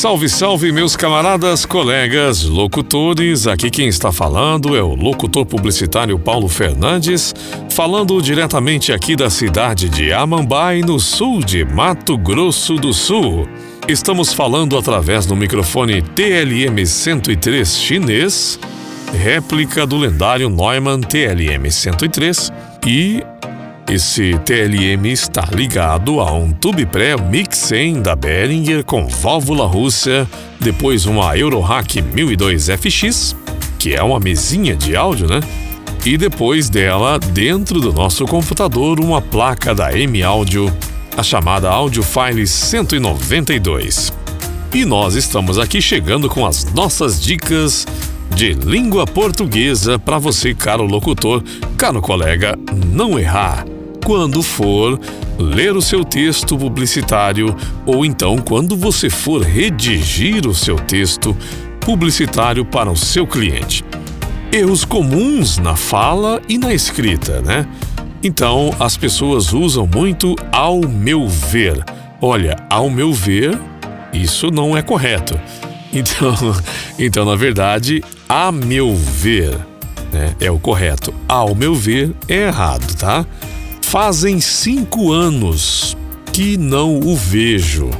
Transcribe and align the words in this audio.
Salve, 0.00 0.30
salve, 0.30 0.72
meus 0.72 0.96
camaradas, 0.96 1.66
colegas, 1.66 2.44
locutores. 2.44 3.46
Aqui 3.46 3.68
quem 3.68 3.86
está 3.86 4.10
falando 4.10 4.74
é 4.74 4.82
o 4.82 4.94
locutor 4.94 5.44
publicitário 5.44 6.18
Paulo 6.18 6.48
Fernandes, 6.48 7.34
falando 7.68 8.18
diretamente 8.22 8.94
aqui 8.94 9.14
da 9.14 9.28
cidade 9.28 9.90
de 9.90 10.10
Amambai, 10.10 10.80
no 10.80 10.98
sul 10.98 11.44
de 11.44 11.66
Mato 11.66 12.16
Grosso 12.16 12.76
do 12.76 12.94
Sul. 12.94 13.46
Estamos 13.86 14.32
falando 14.32 14.78
através 14.78 15.26
do 15.26 15.36
microfone 15.36 16.00
TLM 16.00 16.82
103 16.86 17.76
chinês, 17.78 18.58
réplica 19.12 19.86
do 19.86 19.98
lendário 19.98 20.48
Neumann 20.48 21.02
TLM 21.02 21.70
103 21.70 22.50
e 22.86 23.22
esse 23.88 24.38
TLM 24.44 25.06
está 25.06 25.48
ligado 25.52 26.20
a 26.20 26.32
um 26.32 26.52
tube 26.52 26.86
pré 26.86 27.16
Mix 27.16 27.58
100 27.58 28.02
da 28.02 28.14
Behringer 28.14 28.84
com 28.84 29.06
válvula 29.08 29.66
russa, 29.66 30.28
depois 30.60 31.06
uma 31.06 31.36
Eurohack 31.36 32.00
1002 32.00 32.68
FX, 32.68 33.36
que 33.78 33.94
é 33.94 34.02
uma 34.02 34.20
mesinha 34.20 34.76
de 34.76 34.94
áudio, 34.94 35.26
né? 35.26 35.40
E 36.04 36.16
depois 36.16 36.70
dela, 36.70 37.18
dentro 37.18 37.80
do 37.80 37.92
nosso 37.92 38.24
computador, 38.26 39.00
uma 39.00 39.20
placa 39.20 39.74
da 39.74 39.92
M 39.92 40.22
Audio, 40.22 40.72
a 41.16 41.22
chamada 41.22 41.68
Audio 41.68 42.02
File 42.02 42.46
192. 42.46 44.12
E 44.72 44.84
nós 44.84 45.14
estamos 45.14 45.58
aqui 45.58 45.82
chegando 45.82 46.28
com 46.28 46.46
as 46.46 46.64
nossas 46.72 47.20
dicas 47.20 47.86
de 48.34 48.52
língua 48.52 49.06
portuguesa 49.06 49.98
para 49.98 50.18
você, 50.18 50.54
caro 50.54 50.84
locutor, 50.84 51.42
caro 51.76 52.00
colega, 52.00 52.58
não 52.86 53.18
errar 53.18 53.64
quando 54.04 54.42
for 54.42 54.98
ler 55.38 55.76
o 55.76 55.82
seu 55.82 56.04
texto 56.04 56.56
publicitário 56.56 57.54
ou 57.86 58.04
então 58.04 58.38
quando 58.38 58.76
você 58.76 59.08
for 59.08 59.42
redigir 59.42 60.46
o 60.46 60.54
seu 60.54 60.76
texto 60.76 61.36
publicitário 61.80 62.64
para 62.64 62.90
o 62.90 62.96
seu 62.96 63.26
cliente. 63.26 63.84
Erros 64.52 64.84
comuns 64.84 65.58
na 65.58 65.76
fala 65.76 66.42
e 66.48 66.58
na 66.58 66.74
escrita, 66.74 67.40
né? 67.40 67.66
Então, 68.22 68.74
as 68.78 68.96
pessoas 68.96 69.52
usam 69.52 69.86
muito 69.86 70.34
ao 70.52 70.80
meu 70.80 71.26
ver. 71.26 71.82
Olha, 72.20 72.56
ao 72.68 72.90
meu 72.90 73.12
ver, 73.12 73.58
isso 74.12 74.50
não 74.50 74.76
é 74.76 74.82
correto. 74.82 75.38
Então, 75.92 76.36
então 76.96 77.24
na 77.24 77.34
verdade, 77.34 78.00
a 78.32 78.52
meu 78.52 78.94
ver 78.94 79.58
né, 80.12 80.36
é 80.38 80.48
o 80.48 80.56
correto. 80.56 81.12
Ao 81.26 81.52
meu 81.52 81.74
ver 81.74 82.14
é 82.28 82.46
errado, 82.46 82.94
tá? 82.94 83.26
Fazem 83.82 84.40
cinco 84.40 85.10
anos 85.10 85.96
que 86.32 86.56
não 86.56 87.00
o 87.00 87.16
vejo. 87.16 87.90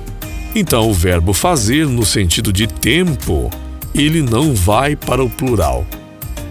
Então, 0.54 0.88
o 0.88 0.94
verbo 0.94 1.32
fazer, 1.32 1.84
no 1.84 2.06
sentido 2.06 2.52
de 2.52 2.68
tempo, 2.68 3.50
ele 3.92 4.22
não 4.22 4.54
vai 4.54 4.94
para 4.94 5.24
o 5.24 5.28
plural. 5.28 5.84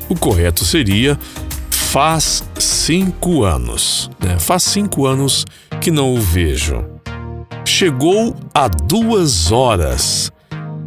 O 0.10 0.16
correto 0.16 0.66
seria 0.66 1.18
faz 1.72 2.44
cinco 2.60 3.46
anos. 3.46 4.12
Né? 4.20 4.38
Faz 4.40 4.64
cinco 4.64 5.06
anos 5.06 5.46
que 5.80 5.90
não 5.90 6.14
o 6.14 6.20
vejo. 6.20 6.84
Chegou 7.64 8.36
a 8.54 8.68
duas 8.68 9.54
horas. 9.54 10.34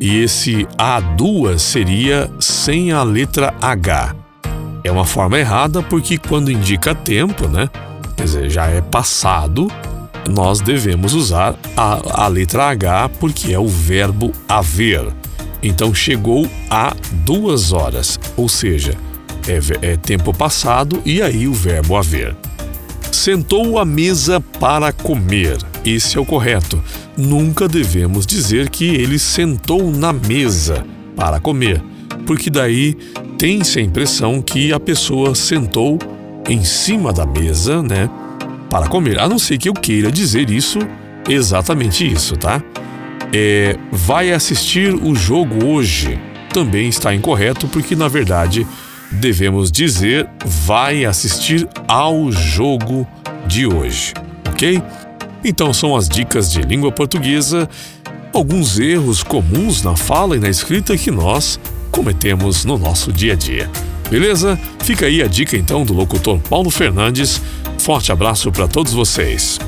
E 0.03 0.19
esse 0.19 0.67
a 0.77 0.99
duas 0.99 1.63
seria 1.63 2.29
sem 2.41 2.91
a 2.91 3.05
letra 3.05 3.55
H. 3.63 4.17
É 4.83 4.91
uma 4.91 5.05
forma 5.05 5.39
errada 5.39 5.81
porque 5.81 6.19
quando 6.19 6.51
indica 6.51 6.93
tempo, 6.93 7.47
né? 7.47 7.71
quer 8.17 8.25
dizer, 8.25 8.51
já 8.51 8.67
é 8.67 8.81
passado, 8.81 9.71
nós 10.29 10.61
devemos 10.61 11.15
usar 11.15 11.55
a, 11.77 12.25
a 12.25 12.27
letra 12.27 12.65
H 12.71 13.11
porque 13.21 13.53
é 13.53 13.59
o 13.61 13.69
verbo 13.69 14.33
haver. 14.49 15.07
Então 15.63 15.95
chegou 15.95 16.51
a 16.69 16.97
duas 17.25 17.73
horas, 17.73 18.19
ou 18.37 18.49
seja, 18.49 18.97
é, 19.47 19.93
é 19.93 19.97
tempo 19.97 20.35
passado 20.35 21.01
e 21.05 21.23
aí 21.23 21.47
o 21.47 21.55
verbo 21.55 21.97
haver. 21.97 22.35
Sentou 23.13 23.79
à 23.79 23.85
mesa 23.85 24.41
para 24.59 24.93
comer. 24.93 25.59
Esse 25.85 26.17
é 26.17 26.21
o 26.21 26.25
correto. 26.25 26.83
Nunca 27.17 27.69
devemos 27.69 28.27
dizer 28.27 28.69
que 28.71 28.87
ele 28.87 29.19
sentou 29.19 29.91
na 29.91 30.13
mesa 30.13 30.85
para 31.17 31.41
comer, 31.41 31.83
porque 32.27 32.49
daí 32.49 32.97
tem-se 33.39 33.81
a 33.81 33.83
impressão 33.83 34.41
que 34.41 34.73
a 34.73 34.79
pessoa 34.79 35.35
sentou 35.35 35.99
em 36.49 36.65
cima 36.65 37.13
da 37.13 37.27
mesa, 37.27 37.83
né? 37.83 38.09
Para 38.71 38.89
comer, 38.89 39.19
a 39.19 39.29
não 39.29 39.39
ser 39.39 39.59
que 39.59 39.69
eu 39.69 39.75
queira 39.75 40.11
dizer 40.11 40.49
isso, 40.49 40.79
exatamente 41.29 42.11
isso, 42.11 42.37
tá? 42.37 42.63
É, 43.33 43.77
vai 43.91 44.33
assistir 44.33 44.95
o 44.95 45.15
jogo 45.15 45.67
hoje. 45.67 46.19
Também 46.51 46.89
está 46.89 47.15
incorreto, 47.15 47.67
porque 47.69 47.97
na 47.97 48.09
verdade 48.09 48.67
devemos 49.11 49.71
dizer 49.71 50.29
vai 50.45 51.05
assistir 51.05 51.69
ao 51.87 52.31
jogo 52.33 53.07
de 53.47 53.67
hoje, 53.67 54.15
ok? 54.49 54.83
Então 55.45 55.73
são 55.73 55.97
as 55.97 56.09
dicas 56.09 56.51
de 56.51 56.63
língua 56.63 56.93
portuguesa, 56.93 57.69
alguns 58.33 58.79
erros 58.79 59.23
comuns 59.23 59.83
na 59.83 59.97
fala 59.97 60.37
e 60.37 60.41
na 60.41 60.49
escrita 60.49 60.97
que 60.97 61.11
nós 61.11 61.59
cometemos 61.91 62.65
no 62.65 62.79
nosso 62.79 63.13
dia 63.13 63.33
a 63.33 63.37
dia. 63.37 63.71
Beleza? 64.09 64.59
Fica 64.81 65.07
aí 65.07 65.23
a 65.23 65.27
dica 65.27 65.57
então 65.57 65.85
do 65.85 65.93
locutor 65.93 66.39
Paulo 66.39 66.71
Fernandes. 66.71 67.41
Forte 67.79 68.13
abraço 68.13 68.53
para 68.53 68.69
todos 68.69 68.93
vocês. 68.93 69.59